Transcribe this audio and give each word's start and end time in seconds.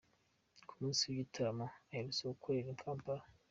Ku 0.67 0.73
munsi 0.79 1.01
w'igitaramo 1.05 1.65
aherutse 1.91 2.21
gukorera 2.31 2.67
i 2.75 2.77
Kampala. 2.81 3.23